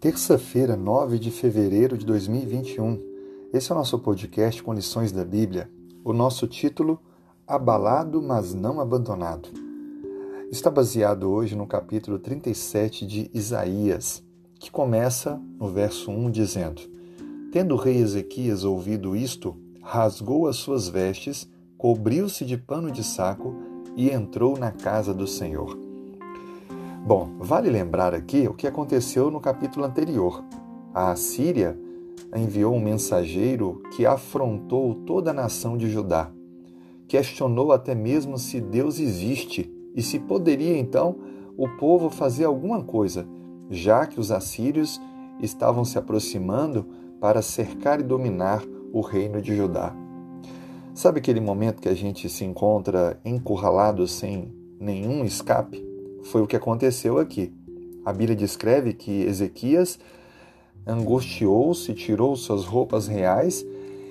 Terça-feira, 0.00 0.76
9 0.76 1.18
de 1.18 1.28
fevereiro 1.28 1.98
de 1.98 2.06
2021. 2.06 3.02
Esse 3.52 3.72
é 3.72 3.74
o 3.74 3.78
nosso 3.78 3.98
podcast 3.98 4.62
com 4.62 4.72
lições 4.72 5.10
da 5.10 5.24
Bíblia. 5.24 5.68
O 6.04 6.12
nosso 6.12 6.46
título, 6.46 7.00
Abalado, 7.44 8.22
mas 8.22 8.54
não 8.54 8.78
abandonado. 8.78 9.48
Está 10.52 10.70
baseado 10.70 11.28
hoje 11.28 11.56
no 11.56 11.66
capítulo 11.66 12.16
37 12.16 13.04
de 13.04 13.28
Isaías, 13.34 14.22
que 14.60 14.70
começa 14.70 15.42
no 15.58 15.66
verso 15.66 16.12
1 16.12 16.30
dizendo: 16.30 16.80
Tendo 17.50 17.74
o 17.74 17.78
rei 17.78 17.96
Ezequias 17.96 18.62
ouvido 18.62 19.16
isto, 19.16 19.56
rasgou 19.82 20.46
as 20.46 20.58
suas 20.58 20.88
vestes, 20.88 21.50
cobriu-se 21.76 22.44
de 22.44 22.56
pano 22.56 22.92
de 22.92 23.02
saco 23.02 23.52
e 23.96 24.10
entrou 24.10 24.56
na 24.56 24.70
casa 24.70 25.12
do 25.12 25.26
Senhor. 25.26 25.87
Bom, 27.08 27.38
vale 27.38 27.70
lembrar 27.70 28.12
aqui 28.12 28.46
o 28.46 28.52
que 28.52 28.66
aconteceu 28.66 29.30
no 29.30 29.40
capítulo 29.40 29.86
anterior. 29.86 30.44
A 30.92 31.10
Assíria 31.10 31.74
enviou 32.36 32.74
um 32.74 32.80
mensageiro 32.80 33.82
que 33.96 34.04
afrontou 34.04 34.94
toda 34.94 35.30
a 35.30 35.32
nação 35.32 35.78
de 35.78 35.88
Judá. 35.88 36.30
Questionou 37.08 37.72
até 37.72 37.94
mesmo 37.94 38.36
se 38.36 38.60
Deus 38.60 39.00
existe 39.00 39.72
e 39.96 40.02
se 40.02 40.18
poderia 40.18 40.76
então 40.76 41.16
o 41.56 41.66
povo 41.78 42.10
fazer 42.10 42.44
alguma 42.44 42.84
coisa, 42.84 43.26
já 43.70 44.06
que 44.06 44.20
os 44.20 44.30
assírios 44.30 45.00
estavam 45.40 45.86
se 45.86 45.96
aproximando 45.96 46.84
para 47.18 47.40
cercar 47.40 48.00
e 48.00 48.04
dominar 48.04 48.62
o 48.92 49.00
reino 49.00 49.40
de 49.40 49.56
Judá. 49.56 49.96
Sabe 50.92 51.20
aquele 51.20 51.40
momento 51.40 51.80
que 51.80 51.88
a 51.88 51.94
gente 51.94 52.28
se 52.28 52.44
encontra 52.44 53.18
encurralado 53.24 54.06
sem 54.06 54.52
nenhum 54.78 55.24
escape? 55.24 55.87
Foi 56.24 56.42
o 56.42 56.46
que 56.46 56.56
aconteceu 56.56 57.18
aqui. 57.18 57.52
A 58.04 58.12
Bíblia 58.12 58.36
descreve 58.36 58.92
que 58.92 59.22
Ezequias 59.22 59.98
angustiou-se, 60.86 61.92
tirou 61.94 62.34
suas 62.36 62.64
roupas 62.64 63.06
reais 63.06 63.64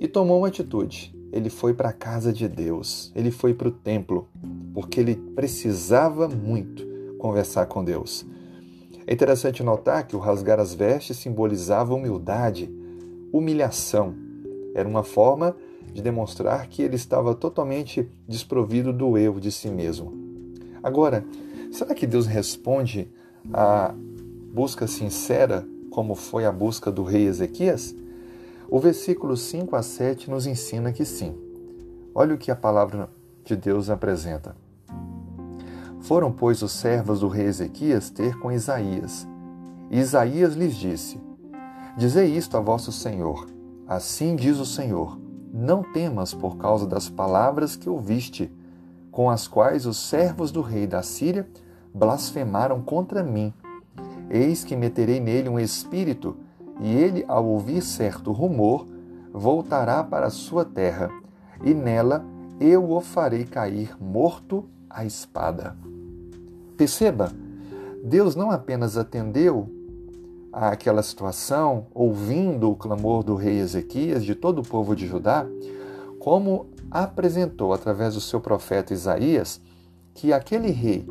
e 0.00 0.06
tomou 0.06 0.38
uma 0.38 0.48
atitude. 0.48 1.14
Ele 1.32 1.50
foi 1.50 1.74
para 1.74 1.90
a 1.90 1.92
casa 1.92 2.32
de 2.32 2.48
Deus, 2.48 3.12
ele 3.14 3.30
foi 3.30 3.52
para 3.52 3.68
o 3.68 3.72
templo, 3.72 4.28
porque 4.72 5.00
ele 5.00 5.14
precisava 5.14 6.28
muito 6.28 6.86
conversar 7.18 7.66
com 7.66 7.84
Deus. 7.84 8.24
É 9.06 9.12
interessante 9.12 9.62
notar 9.62 10.06
que 10.06 10.14
o 10.14 10.18
rasgar 10.18 10.60
as 10.60 10.74
vestes 10.74 11.16
simbolizava 11.16 11.94
humildade, 11.94 12.70
humilhação. 13.32 14.14
Era 14.74 14.88
uma 14.88 15.02
forma 15.02 15.56
de 15.92 16.02
demonstrar 16.02 16.66
que 16.68 16.82
ele 16.82 16.96
estava 16.96 17.34
totalmente 17.34 18.08
desprovido 18.26 18.92
do 18.92 19.16
eu 19.16 19.40
de 19.40 19.50
si 19.50 19.68
mesmo. 19.68 20.12
Agora, 20.82 21.24
Será 21.70 21.94
que 21.94 22.06
Deus 22.06 22.26
responde 22.26 23.10
à 23.52 23.94
busca 24.52 24.86
sincera, 24.86 25.66
como 25.90 26.14
foi 26.14 26.44
a 26.44 26.52
busca 26.52 26.90
do 26.90 27.02
rei 27.02 27.26
Ezequias? 27.26 27.94
O 28.68 28.78
versículo 28.78 29.36
5 29.36 29.76
a 29.76 29.82
7 29.82 30.30
nos 30.30 30.46
ensina 30.46 30.92
que 30.92 31.04
sim. 31.04 31.34
Olha 32.14 32.34
o 32.34 32.38
que 32.38 32.50
a 32.50 32.56
palavra 32.56 33.08
de 33.44 33.56
Deus 33.56 33.88
apresenta. 33.88 34.56
Foram, 36.00 36.32
pois, 36.32 36.62
os 36.62 36.72
servos 36.72 37.20
do 37.20 37.28
rei 37.28 37.46
Ezequias 37.46 38.10
ter 38.10 38.38
com 38.38 38.52
Isaías. 38.52 39.26
E 39.90 39.98
Isaías 39.98 40.54
lhes 40.54 40.74
disse: 40.74 41.20
Dizei 41.96 42.36
isto 42.36 42.56
a 42.56 42.60
vosso 42.60 42.92
senhor. 42.92 43.46
Assim 43.86 44.36
diz 44.36 44.58
o 44.58 44.66
Senhor: 44.66 45.18
Não 45.52 45.82
temas 45.82 46.34
por 46.34 46.56
causa 46.56 46.86
das 46.86 47.08
palavras 47.08 47.74
que 47.74 47.88
ouviste, 47.88 48.52
com 49.18 49.28
as 49.28 49.48
quais 49.48 49.84
os 49.84 49.96
servos 49.96 50.52
do 50.52 50.60
rei 50.60 50.86
da 50.86 51.02
Síria 51.02 51.44
blasfemaram 51.92 52.80
contra 52.80 53.20
mim. 53.20 53.52
Eis 54.30 54.62
que 54.62 54.76
meterei 54.76 55.18
nele 55.18 55.48
um 55.48 55.58
espírito, 55.58 56.36
e 56.78 56.94
ele, 56.94 57.24
ao 57.26 57.44
ouvir 57.44 57.82
certo 57.82 58.30
rumor, 58.30 58.86
voltará 59.32 60.04
para 60.04 60.26
a 60.26 60.30
sua 60.30 60.64
terra, 60.64 61.10
e 61.64 61.74
nela 61.74 62.24
eu 62.60 62.88
o 62.88 63.00
farei 63.00 63.44
cair 63.44 63.96
morto 64.00 64.66
à 64.88 65.04
espada. 65.04 65.76
Perceba, 66.76 67.32
Deus 68.04 68.36
não 68.36 68.52
apenas 68.52 68.96
atendeu 68.96 69.68
àquela 70.52 71.02
situação, 71.02 71.88
ouvindo 71.92 72.70
o 72.70 72.76
clamor 72.76 73.24
do 73.24 73.34
rei 73.34 73.58
Ezequias, 73.58 74.24
de 74.24 74.36
todo 74.36 74.60
o 74.60 74.68
povo 74.68 74.94
de 74.94 75.08
Judá, 75.08 75.44
como 76.20 76.66
apresentou 76.90 77.72
através 77.72 78.14
do 78.14 78.20
seu 78.20 78.40
profeta 78.40 78.92
Isaías 78.92 79.60
que 80.14 80.32
aquele 80.32 80.70
rei 80.70 81.06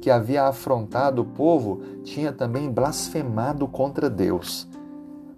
que 0.00 0.10
havia 0.10 0.44
afrontado 0.44 1.22
o 1.22 1.24
povo 1.24 1.80
tinha 2.02 2.32
também 2.32 2.70
blasfemado 2.70 3.68
contra 3.68 4.08
Deus, 4.08 4.66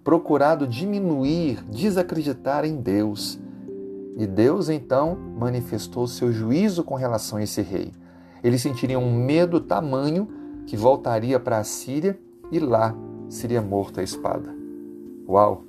procurado 0.05 0.67
diminuir, 0.67 1.63
desacreditar 1.65 2.65
em 2.65 2.77
Deus. 2.77 3.39
E 4.17 4.27
Deus 4.27 4.69
então 4.69 5.17
manifestou 5.39 6.07
seu 6.07 6.33
juízo 6.33 6.85
com 6.85 6.95
relação 6.95 7.39
a 7.39 7.43
esse 7.43 7.61
rei. 7.61 7.93
Ele 8.43 8.59
sentiria 8.59 8.99
um 8.99 9.25
medo 9.25 9.61
tamanho 9.61 10.29
que 10.67 10.77
voltaria 10.77 11.41
para 11.41 11.59
a 11.59 11.65
Síria 11.65 12.19
e 12.51 12.59
lá 12.59 12.95
seria 13.29 13.63
morto 13.63 14.01
à 14.01 14.03
espada. 14.03 14.55
Uau! 15.29 15.65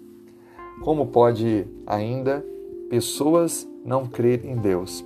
Como 0.84 1.08
pode 1.08 1.66
ainda 1.88 2.46
pessoas 2.90 3.68
não 3.84 4.06
crer 4.06 4.46
em 4.46 4.56
Deus, 4.56 5.06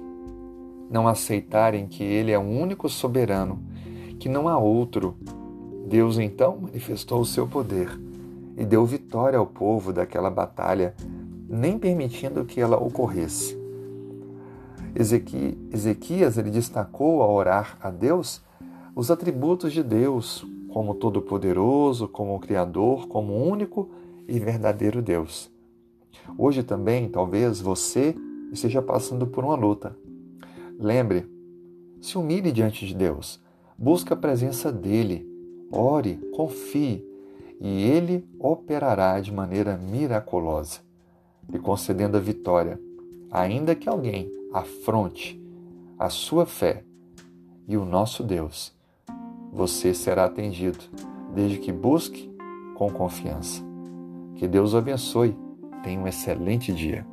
não 0.89 1.07
aceitarem 1.07 1.87
que 1.87 2.03
Ele 2.03 2.31
é 2.31 2.37
o 2.37 2.41
único 2.41 2.87
soberano, 2.87 3.59
que 4.19 4.29
não 4.29 4.47
há 4.47 4.57
outro. 4.57 5.15
Deus 5.87 6.17
então 6.19 6.59
manifestou 6.61 7.21
o 7.21 7.25
seu 7.25 7.47
poder 7.47 7.89
e 8.57 8.65
deu 8.65 8.85
vitória 8.85 9.39
ao 9.39 9.45
povo 9.45 9.93
daquela 9.93 10.29
batalha, 10.29 10.93
nem 11.47 11.77
permitindo 11.77 12.45
que 12.45 12.59
ela 12.59 12.77
ocorresse. 12.77 13.57
Ezequias 14.93 16.37
ele 16.37 16.49
destacou 16.49 17.21
ao 17.21 17.33
orar 17.33 17.77
a 17.81 17.89
Deus 17.89 18.41
os 18.95 19.11
atributos 19.11 19.71
de 19.71 19.83
Deus, 19.83 20.45
como 20.69 20.95
todo-poderoso, 20.95 22.07
como 22.07 22.39
Criador, 22.39 23.07
como 23.07 23.33
único 23.33 23.89
e 24.27 24.39
verdadeiro 24.39 25.01
Deus. 25.01 25.51
Hoje 26.37 26.63
também, 26.63 27.07
talvez 27.07 27.61
você 27.61 28.15
esteja 28.51 28.81
passando 28.81 29.27
por 29.27 29.43
uma 29.43 29.55
luta. 29.55 29.95
Lembre, 30.79 31.29
se 32.01 32.17
humilhe 32.17 32.51
diante 32.51 32.85
de 32.85 32.95
Deus, 32.95 33.41
busque 33.77 34.13
a 34.13 34.15
presença 34.15 34.71
dEle, 34.71 35.27
ore, 35.71 36.17
confie, 36.35 37.05
e 37.59 37.83
Ele 37.83 38.27
operará 38.39 39.19
de 39.19 39.33
maneira 39.33 39.77
miraculosa, 39.77 40.81
lhe 41.49 41.59
concedendo 41.59 42.17
a 42.17 42.19
vitória, 42.19 42.79
ainda 43.31 43.75
que 43.75 43.89
alguém 43.89 44.31
afronte 44.53 45.41
a 45.97 46.09
sua 46.09 46.45
fé 46.45 46.83
e 47.67 47.75
o 47.75 47.83
nosso 47.83 48.23
Deus. 48.23 48.75
Você 49.51 49.93
será 49.93 50.25
atendido, 50.25 50.79
desde 51.33 51.57
que 51.57 51.71
busque 51.71 52.31
com 52.75 52.91
confiança. 52.91 53.63
Que 54.35 54.47
Deus 54.47 54.73
o 54.73 54.77
abençoe. 54.77 55.35
Tenha 55.83 55.99
um 55.99 56.07
excelente 56.07 56.71
dia. 56.71 57.05